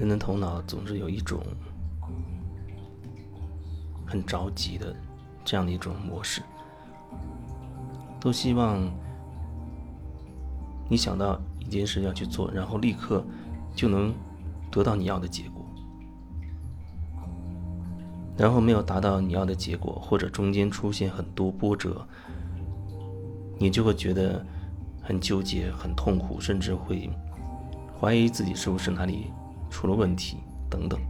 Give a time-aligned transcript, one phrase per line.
[0.00, 1.42] 人的头脑总是有一种
[4.06, 4.96] 很着急的
[5.44, 6.40] 这样的一种模式，
[8.18, 8.90] 都希望
[10.88, 13.22] 你想到一件事要去做，然后立刻
[13.74, 14.10] 就能
[14.70, 15.62] 得到你要的结果。
[18.38, 22.08] 然后没有达到你要的结果，或者中间出现很多波折，
[23.58, 24.42] 你就会觉得
[25.02, 27.10] 很纠结、很痛苦，甚至会
[28.00, 29.30] 怀疑自己是不是哪里
[29.70, 30.38] 出了问题
[30.68, 31.00] 等等。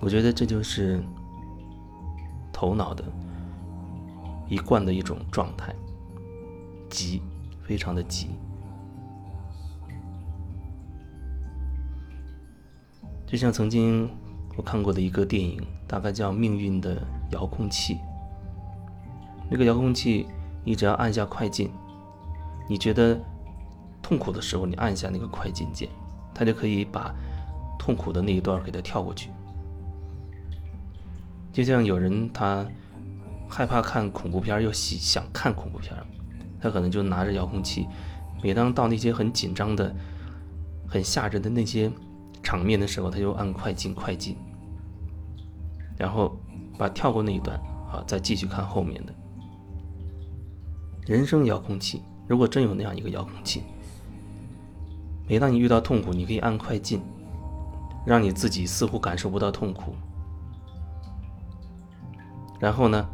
[0.00, 1.02] 我觉得这就是
[2.50, 3.04] 头脑的
[4.48, 5.74] 一贯的一种状态，
[6.88, 7.22] 急，
[7.62, 8.30] 非常的急。
[13.26, 14.10] 就像曾经
[14.56, 17.94] 我看过的一个电影，大概叫《命运的遥控器》。
[19.48, 20.26] 那个遥控器，
[20.64, 21.70] 你只要按下快进，
[22.68, 23.20] 你觉得
[24.02, 25.88] 痛苦的时候，你按下那个快进键，
[26.34, 27.14] 它就可以把
[27.78, 29.30] 痛苦的那一段给它跳过去。
[31.52, 32.66] 就像有人他
[33.48, 35.94] 害怕看恐怖片，又喜想看恐怖片，
[36.60, 37.86] 他可能就拿着遥控器，
[38.42, 39.94] 每当到那些很紧张的、
[40.88, 41.90] 很吓人的那些。
[42.42, 44.34] 场面的时候，他就按快进快进，
[45.98, 46.34] 然后
[46.78, 47.54] 把跳过那一段
[47.92, 49.14] 啊，再继续看后面的。
[51.06, 53.62] 人生遥控器，如果真有那样一个遥控器，
[55.30, 57.00] 每当你遇到痛苦，你可以按快进，
[58.04, 59.94] 让你自己似乎感受不到痛苦，
[62.58, 63.08] 然后呢，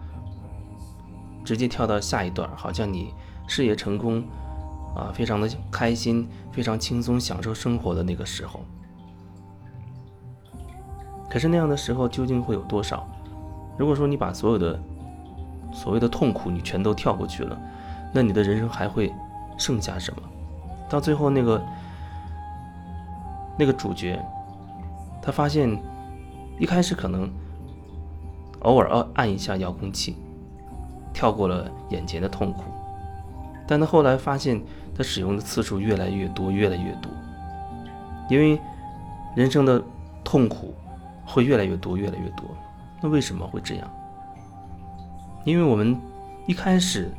[1.45, 3.13] 直接跳到下一段，好像你
[3.47, 4.25] 事业成功
[4.97, 8.61] 啊，非常的开心，非常轻松，享受生活的那个时候。
[11.29, 13.07] 可是那样的时候究竟会有多少？
[13.77, 14.81] 如果说你把所有的
[15.71, 17.61] 所谓的痛苦你全都跳过去了，
[18.11, 19.13] 那你的人生还会
[19.59, 20.23] 剩下什么？
[20.89, 21.63] 到最后那个
[23.59, 24.19] 那个主角，
[25.23, 25.81] 他发现
[26.59, 27.31] 一开始可能
[28.61, 30.17] 偶尔按按一下遥控器，
[31.13, 32.65] 跳过了眼前的痛苦，
[33.67, 34.63] 但他后来发现
[34.95, 37.11] 他使用的次数越来越多，越来越多，
[38.29, 38.61] 因为
[39.35, 39.83] 人生的
[40.25, 40.75] 痛苦。
[41.29, 42.45] 会越来越多，越来越多。
[43.03, 43.91] 那为什么会这样？
[45.45, 46.01] 因为我们
[46.47, 47.11] 一开始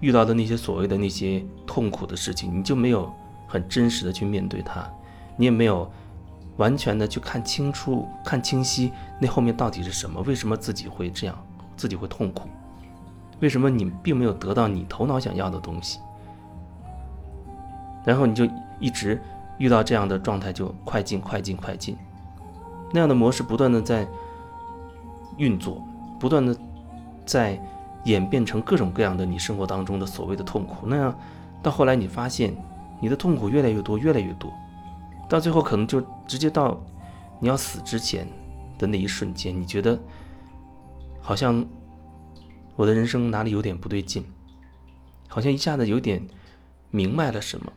[0.00, 3.10] 遇到的那些所谓的那些痛苦的事情，你就没有
[3.50, 4.88] 很真实的去面对它，
[5.36, 5.90] 你也没有
[6.56, 10.22] 完全的去看清楚、看清晰那后面到底是什么？
[10.22, 11.36] 为什么自己会这样？
[11.76, 12.48] 自己会痛苦？
[13.40, 15.98] 为什么你并没有得到你头脑想要的东西？
[18.04, 18.46] 然后你就
[18.78, 19.20] 一直
[19.58, 21.96] 遇到这样的状态，就快进、快进、快进。
[22.92, 24.06] 那样的模式不断的在
[25.38, 25.82] 运作，
[26.18, 26.56] 不断的
[27.24, 27.60] 在
[28.04, 30.86] 演变成各种各样的你生活当中的所谓的痛苦。
[30.86, 31.18] 那样
[31.62, 32.54] 到后来，你发现
[33.00, 34.52] 你的痛苦越来越多，越来越多，
[35.28, 36.80] 到最后可能就直接到
[37.40, 38.28] 你要死之前
[38.78, 39.98] 的那一瞬间，你觉得
[41.20, 41.66] 好像
[42.76, 44.24] 我的人生哪里有点不对劲，
[45.28, 46.26] 好像一下子有点
[46.90, 47.72] 明白了什么。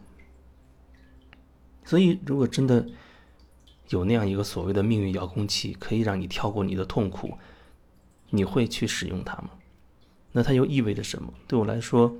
[1.85, 2.85] 所以，如果真的，
[3.89, 7.37] 有那样一个所谓的命运遥控器，可以让你跳过你的痛苦，
[8.29, 9.49] 你会去使用它吗？
[10.31, 11.33] 那它又意味着什么？
[11.47, 12.15] 对我来说，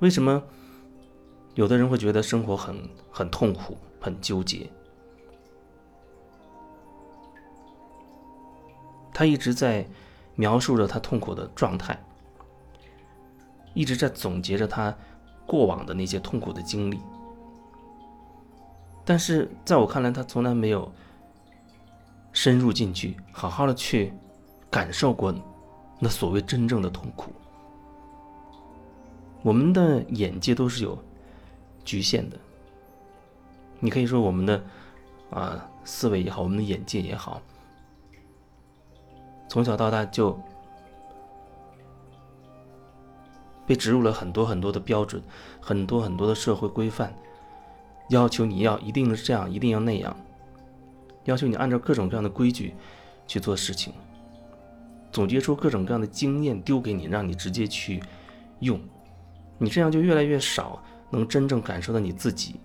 [0.00, 0.42] 为什么
[1.54, 2.76] 有的人会觉得生活很
[3.10, 4.70] 很痛苦、很纠结？
[9.12, 9.86] 他一直在
[10.34, 11.96] 描述着他痛苦的状态，
[13.72, 14.92] 一直在总结着他
[15.46, 16.98] 过往的那些痛苦的经历。
[19.04, 20.90] 但是在我看来，他从来没有
[22.32, 24.12] 深入进去，好好的去
[24.68, 25.32] 感受过
[26.00, 27.30] 那所谓真正的痛苦。
[29.44, 30.98] 我们的眼界都是有
[31.84, 32.36] 局限的，
[33.78, 34.64] 你可以说我们的
[35.28, 37.42] 啊思维也好，我们的眼界也好，
[39.46, 40.40] 从小到大就
[43.66, 45.22] 被植入了很多很多的标准，
[45.60, 47.14] 很多很多的社会规范。
[48.08, 50.16] 要求你要一定是这样，一定要那样，
[51.24, 52.72] 要求你按照各种各样的规矩
[53.26, 53.92] 去做事情，
[55.12, 58.02] 总结出各种各样的经验丢给你，让你直接去
[58.60, 58.80] 用，
[59.58, 62.56] 你这样就越来越少能真正感受到你自己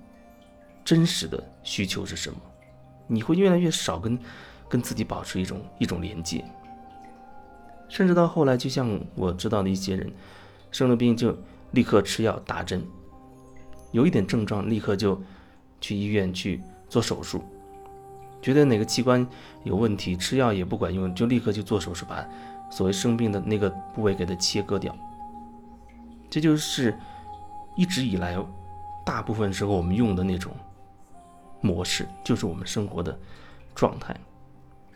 [0.83, 2.37] 真实的需求是什么，
[3.07, 4.17] 你会越来越少跟
[4.67, 6.43] 跟自己保持一种一种连接，
[7.87, 10.11] 甚至到后来，就像我知道的一些人，
[10.71, 11.37] 生了病就
[11.71, 12.83] 立刻吃药打针。
[13.91, 15.19] 有一点症状，立刻就
[15.81, 17.43] 去医院去做手术。
[18.41, 19.27] 觉得哪个器官
[19.63, 22.23] 有问题，吃药也不管用，就立刻去做手术，把
[22.69, 24.95] 所谓生病的那个部位给它切割掉。
[26.29, 26.97] 这就是
[27.75, 28.37] 一直以来
[29.05, 30.51] 大部分时候我们用的那种
[31.61, 33.17] 模式，就是我们生活的
[33.73, 34.15] 状态。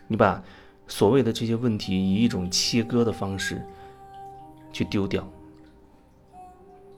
[0.06, 0.42] 你把
[0.86, 3.66] 所谓的这些问题以一种切割的方式
[4.72, 5.26] 去丢掉，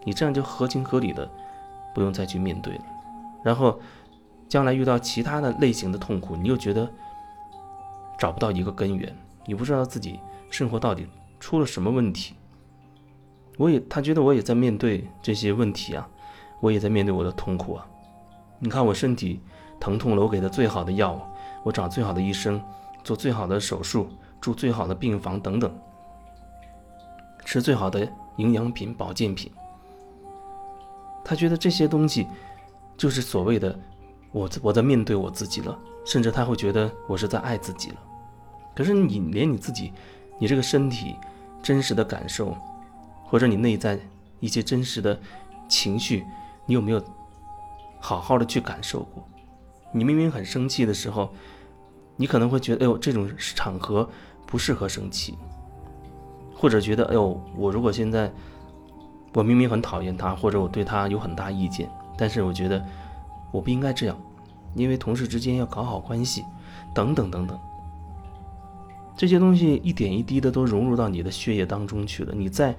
[0.04, 1.30] 你这样就合情合理的
[1.94, 2.84] 不用再去面对了。
[3.44, 3.80] 然后
[4.48, 6.90] 将来遇到其他的类型的痛苦，你又觉得
[8.18, 9.16] 找不到一个根源，
[9.46, 11.06] 你不知道自己生活到底
[11.38, 12.34] 出了什么问题。
[13.56, 16.08] 我也他觉得我也在面对这些问题啊，
[16.60, 17.86] 我也在面对我的痛苦啊。
[18.58, 19.40] 你看我身体
[19.78, 21.20] 疼痛了，我给他最好的药，
[21.62, 22.60] 我找最好的医生。
[23.04, 24.08] 做最好的手术，
[24.40, 25.72] 住最好的病房等等，
[27.44, 28.04] 吃最好的
[28.38, 29.48] 营养品、保健品。
[31.24, 32.26] 他觉得这些东西
[32.96, 33.78] 就是所谓的
[34.32, 37.96] 我我在面对我自己了，甚至他会觉得我是在爱自己了。
[38.74, 39.92] 可是你连你自己，
[40.36, 41.14] 你这个身体
[41.62, 42.56] 真实的感受，
[43.26, 43.98] 或者你内在
[44.40, 45.20] 一些真实的
[45.68, 46.24] 情绪，
[46.64, 47.02] 你有没有
[48.00, 49.22] 好好的去感受过？
[49.92, 51.32] 你明明很生气的时候。
[52.18, 54.08] 你可能会觉得，哎呦，这种场合
[54.46, 55.36] 不适合生气，
[56.54, 58.32] 或者觉得，哎呦，我如果现在
[59.34, 61.86] 我明明很讨厌他，或者我对他有很大意见，
[62.16, 62.82] 但是我觉得
[63.52, 64.18] 我不应该这样，
[64.74, 66.42] 因为同事之间要搞好关系，
[66.94, 67.58] 等等等等，
[69.14, 72.74] 这些东西一点一滴的都融入到你的血液当中去了，你在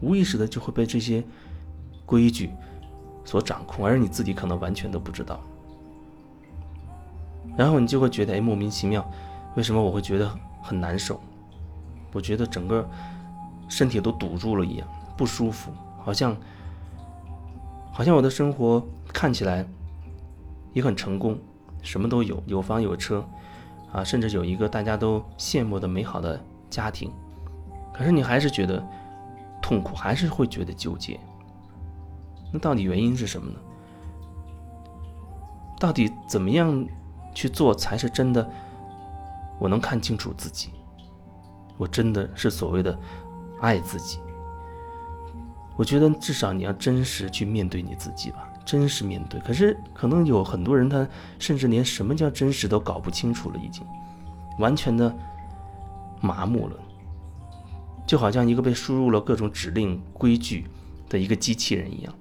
[0.00, 1.22] 无意识的就会被这些
[2.06, 2.50] 规矩
[3.24, 5.40] 所掌控，而你自己可能完全都不知道。
[7.56, 9.08] 然后你就会觉得，哎，莫名其妙，
[9.56, 10.30] 为什么我会觉得
[10.62, 11.20] 很难受？
[12.12, 12.88] 我觉得整个
[13.68, 15.72] 身体都堵住了一样，不舒服，
[16.02, 16.36] 好像
[17.92, 19.66] 好像我的生活看起来
[20.72, 21.38] 也很成功，
[21.82, 23.22] 什么都有，有房有车，
[23.92, 26.40] 啊，甚至有一个大家都羡慕的美好的
[26.70, 27.10] 家庭，
[27.92, 28.82] 可是你还是觉得
[29.68, 31.20] 痛苦，还是会觉得纠结。
[32.50, 33.58] 那到底原因是什么呢？
[35.78, 36.86] 到底怎么样？
[37.34, 38.50] 去做才是真的，
[39.60, 40.70] 我能看清楚自己，
[41.76, 42.98] 我真的是所谓的
[43.60, 44.18] 爱自己。
[45.76, 49.38] 我觉得至少你要真实去面对你自己吧，真实面对。
[49.40, 51.06] 可是可能有很多人他
[51.38, 53.86] 甚至连什么叫真实都搞不清楚了，已经
[54.58, 55.14] 完全的
[56.20, 56.76] 麻木了，
[58.08, 60.64] 就好像一个被输入了各种指令规矩
[61.08, 62.12] 的一个机器人一样，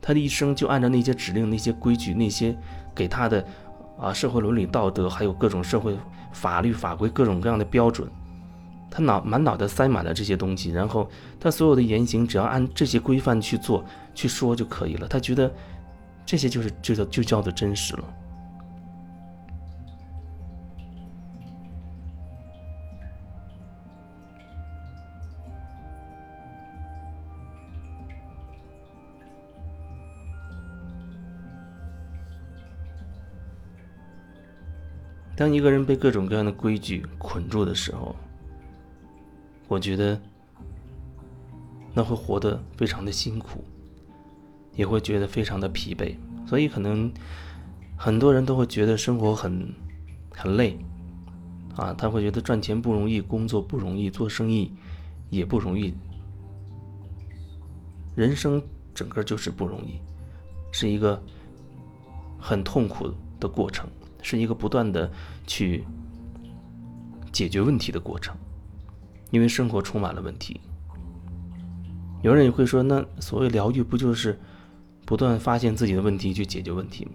[0.00, 2.56] 他的一生就按照那些指令、那些规矩、那些
[2.94, 3.44] 给他的。
[3.98, 5.96] 啊，社会伦理道德，还有各种社会
[6.30, 8.06] 法律法规，各种各样的标准，
[8.90, 11.08] 他脑满脑袋塞满了这些东西，然后
[11.40, 13.82] 他所有的言行只要按这些规范去做、
[14.14, 15.08] 去说就可以了。
[15.08, 15.50] 他觉得
[16.26, 18.04] 这些就是就叫就叫做真实了。
[35.36, 38.16] 当一个人被各种各样的规矩捆住的时候，
[39.68, 40.18] 我觉得
[41.92, 43.62] 那会活得非常的辛苦，
[44.74, 46.16] 也会觉得非常的疲惫。
[46.46, 47.12] 所以可能
[47.96, 49.74] 很多人都会觉得生活很
[50.30, 50.78] 很累，
[51.76, 54.72] 啊，他会觉得赚钱不容易，工作不容易，做生意
[55.28, 55.92] 也不容易，
[58.14, 58.62] 人生
[58.94, 59.98] 整个就是不容易，
[60.72, 61.22] 是一个
[62.38, 63.86] 很痛苦的过程。
[64.22, 65.10] 是一个不断的
[65.46, 65.84] 去
[67.32, 68.36] 解决问题的过程，
[69.30, 70.60] 因为生活充满了问题。
[72.22, 74.38] 有人也会说，那所谓疗愈不就是
[75.04, 77.12] 不断发现自己的问题去解决问题吗？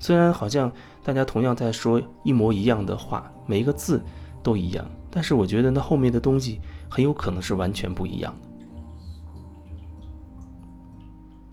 [0.00, 0.72] 虽然好像
[1.04, 4.02] 大家同样在说一模一样的话，每一个字
[4.42, 8.48] 都一样，但是我觉得那后面的东西很有可能是完全不一样的。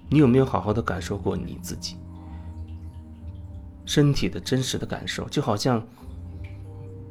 [0.10, 1.98] 你有没有好好的感受过你自己？
[3.90, 5.84] 身体的真实的感受，就好像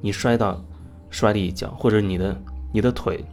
[0.00, 0.64] 你摔到
[1.10, 2.40] 摔了一跤，或者你的
[2.72, 3.24] 你的腿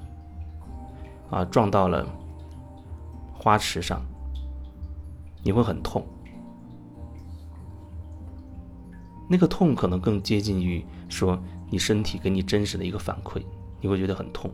[1.30, 2.04] 啊撞到了
[3.36, 4.02] 花池上，
[5.44, 6.04] 你会很痛。
[9.30, 13.44] 那个痛可能更接近于说你身体给你真实的一个反馈，
[13.80, 14.50] 你会觉得很痛。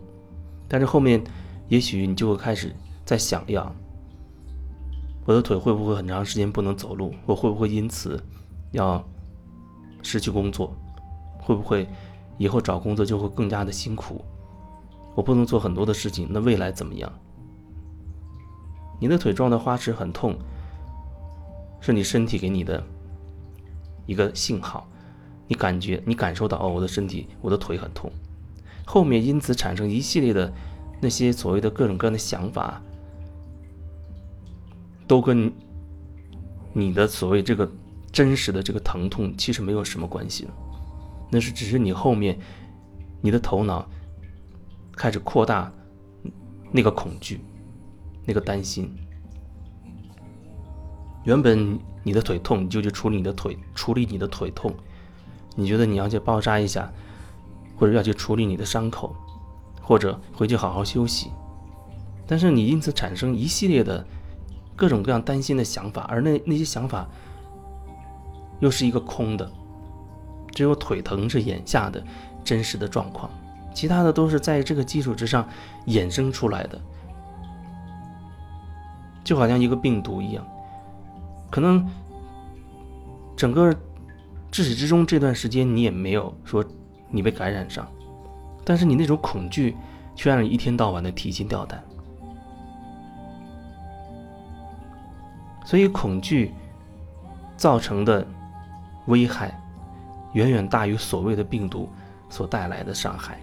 [0.67, 1.23] 但是后面
[1.69, 3.71] 也许你就会开始在想呀，
[5.23, 7.13] 我的腿会不会很长时间不能走路？
[7.25, 8.21] 我会不会因此？
[8.71, 9.03] 要
[10.01, 10.75] 失去工作，
[11.39, 11.87] 会不会
[12.37, 14.23] 以后找工作就会更加的辛苦？
[15.15, 17.11] 我不能做很多的事情，那未来怎么样？
[18.99, 20.35] 你的腿撞到花池很痛，
[21.79, 22.83] 是你身体给你的
[24.05, 24.87] 一个信号，
[25.47, 28.11] 你感觉你感受到哦，我的身体，我的腿很痛。
[28.85, 30.51] 后面因此产生一系列的
[31.01, 32.81] 那些所谓的各种各样的想法，
[35.07, 35.51] 都跟
[36.73, 37.69] 你的所谓这个
[38.11, 40.53] 真实的这个疼痛其实没有什么关系了，
[41.29, 42.37] 那是只是你后面
[43.21, 43.87] 你的头脑
[44.95, 45.71] 开始扩大
[46.71, 47.39] 那个恐惧、
[48.25, 48.93] 那个担心。
[51.23, 54.73] 原本你的腿痛，你就去处理你的腿，处理你的腿痛。
[55.55, 56.91] 你觉得你要去包扎一下，
[57.75, 59.15] 或者要去处理你的伤口，
[59.81, 61.29] 或者回去好好休息。
[62.25, 64.05] 但是你因此产生一系列的
[64.75, 67.07] 各种各样担心的想法，而那那些想法
[68.61, 69.51] 又是一个空的，
[70.51, 72.01] 只有腿疼是眼下的
[72.43, 73.29] 真实的状况，
[73.73, 75.45] 其他的都是在这个基础之上
[75.87, 76.81] 衍生出来的，
[79.23, 80.47] 就好像一个病毒一样。
[81.49, 81.85] 可能
[83.35, 83.75] 整个
[84.49, 86.63] 至始至终这段时间，你也没有说
[87.09, 87.85] 你被感染上，
[88.63, 89.75] 但是你那种恐惧
[90.15, 91.83] 却让你一天到晚的提心吊胆。
[95.65, 96.53] 所以，恐惧
[97.55, 98.27] 造成的
[99.07, 99.59] 危害
[100.33, 101.89] 远远大于所谓的病毒
[102.29, 103.39] 所带来的伤害。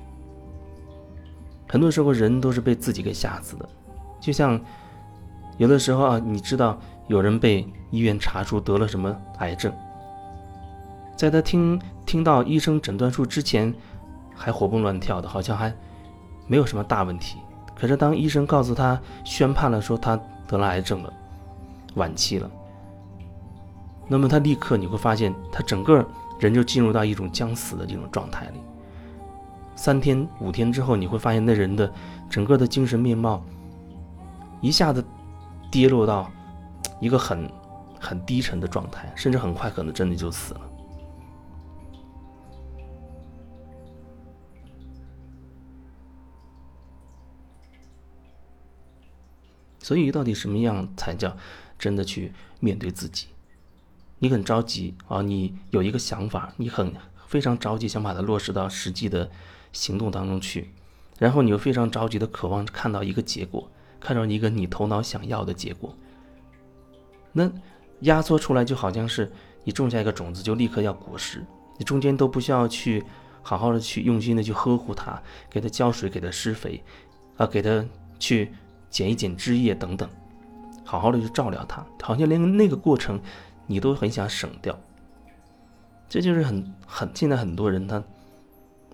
[1.69, 3.69] 很多时候，人都是被自己给吓死的，
[4.21, 4.61] 就像
[5.57, 6.79] 有的时候啊，你知道。
[7.09, 9.73] 有人被医院查出得了什么癌症，
[11.17, 13.75] 在他听听到医生诊断书之前，
[14.37, 15.75] 还活蹦乱跳的，好像还
[16.47, 17.38] 没有什么大问题。
[17.75, 21.11] 可是当医生告诉他宣判了，说他得了癌症了，
[21.95, 22.50] 晚期了，
[24.09, 26.05] 那么他立刻你会发现，他整个
[26.41, 28.61] 人就进入到一种将死的这种状态里。
[29.77, 31.93] 三天五天之后，你会发现那人的
[32.29, 33.45] 整个的精神面貌
[34.61, 35.05] 一下子
[35.71, 36.31] 跌落到。
[37.00, 37.49] 一个很
[38.00, 40.61] 很低沉的状态，甚至很快可能真的就死了。
[49.79, 51.37] 所以，到底什么样才叫
[51.79, 53.29] 真的去面对自己？
[54.19, 56.93] 你很着急啊，你有一个想法，你很
[57.27, 59.31] 非常着急想把它落实到实际的
[59.73, 60.71] 行动当中去，
[61.19, 63.71] 然后你又非常着急的渴望看到一个结果，
[64.01, 65.95] 看到一个你头脑想要的结果。
[67.33, 67.51] 那
[68.01, 69.31] 压缩出来就好像是
[69.65, 71.45] 你种下一个种子，就立刻要果实，
[71.77, 73.05] 你中间都不需要去
[73.43, 75.21] 好好的去用心的去呵护它，
[75.51, 76.83] 给它浇水，给它施肥，
[77.37, 77.85] 啊，给它
[78.19, 78.51] 去
[78.91, 80.09] 剪一剪枝叶等等，
[80.85, 83.21] 好好的去照料它，好像连那个过程
[83.69, 84.77] 你都很想省掉。
[86.09, 88.03] 这就是很很现在很多人他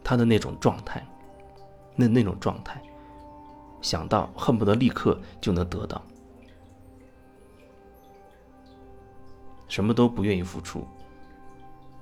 [0.02, 1.02] 他的那种状态，
[1.97, 2.83] 那那种状态，
[3.81, 6.02] 想到恨不得立刻就能得到。
[9.69, 10.85] 什么都不愿意付出，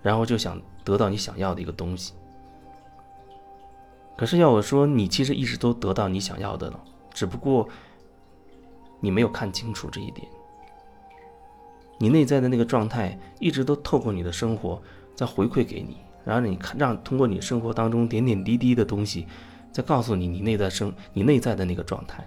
[0.02, 2.14] 然后就想得到你想要的一个东西。
[4.16, 6.80] 可是要我说，你其实一直都得到你想要的了，
[7.12, 7.68] 只不过
[9.00, 10.26] 你没有看清楚这一点。
[12.02, 14.82] 你内在的那个状态一直都透过你的生活
[15.14, 19.24] 在回馈给你，然后你看让通过你生活当中点点滴滴的东西，
[19.70, 22.26] 在告诉你你内在生你内在的那个状态，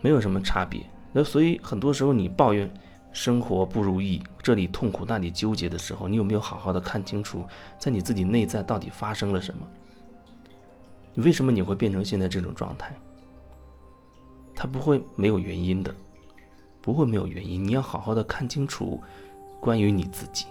[0.00, 0.80] 没有什么差别。
[1.12, 2.72] 那所以很多时候你抱怨。
[3.10, 7.42] 生活不如意，这里痛苦那里纠结的时候，你有没有好好的看清楚，
[7.78, 9.66] 在你自己内在到底发生了什么？
[11.16, 12.94] 为什么你会变成现在这种状态？
[14.54, 15.92] 它不会没有原因的，
[16.88, 17.62] 不会没有原因。
[17.62, 18.98] 你要好好的看清楚
[19.60, 20.46] 关于你自己。